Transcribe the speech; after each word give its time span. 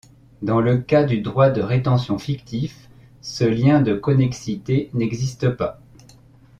Dans 0.41 0.61
le 0.61 0.79
cas 0.79 1.03
du 1.03 1.21
droit 1.21 1.51
de 1.51 1.61
rétention 1.61 2.17
fictif, 2.17 2.89
ce 3.21 3.43
lien 3.43 3.81
de 3.83 3.93
connexité 3.93 4.89
n'existe 4.95 5.49
pas. 5.49 5.79